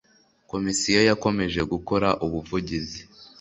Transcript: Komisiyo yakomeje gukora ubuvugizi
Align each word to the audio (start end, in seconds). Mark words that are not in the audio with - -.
Komisiyo 0.51 1.01
yakomeje 1.09 1.61
gukora 1.71 2.09
ubuvugizi 2.25 3.01